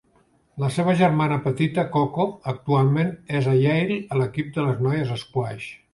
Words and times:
La 0.61 0.67
seva 0.77 0.93
germana 1.01 1.35
petita, 1.43 1.83
Coco, 1.97 2.27
actualment 2.53 3.11
és 3.41 3.51
a 3.53 3.53
Yale 3.65 3.99
a 4.17 4.21
l'equip 4.23 4.51
de 4.57 4.69
les 4.69 4.85
noies 4.87 5.13
Squash. 5.27 5.71